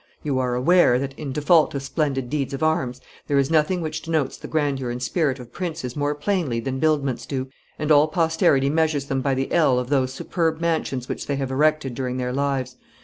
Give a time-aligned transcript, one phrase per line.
[0.23, 4.01] You are aware that, in default of splendid deeds of arms, there is nothing which
[4.01, 8.71] denotes the grandeur and spirit of princes more plainly than buildments do, and all posterity
[8.71, 12.33] measures them by the ell of those superb mansions which they have erected during their
[12.33, 12.77] lives.